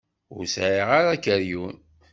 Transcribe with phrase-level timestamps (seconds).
[0.35, 1.75] Ur sɛiɣ ara akeryun.